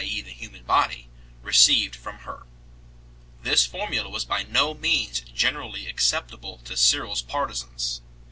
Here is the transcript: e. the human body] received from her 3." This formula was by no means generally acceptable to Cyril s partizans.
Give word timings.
e. 0.03 0.19
the 0.19 0.31
human 0.31 0.63
body] 0.63 1.07
received 1.43 1.95
from 1.95 2.15
her 2.25 2.37
3." 2.37 2.47
This 3.51 3.67
formula 3.67 4.09
was 4.09 4.25
by 4.25 4.41
no 4.41 4.73
means 4.73 5.19
generally 5.19 5.85
acceptable 5.85 6.57
to 6.65 6.75
Cyril 6.75 7.11
s 7.11 7.21
partizans. 7.21 8.01